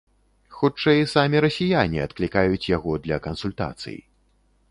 [0.59, 3.97] Хутчэй самі расіяне адклікаюць яго для кансультацый.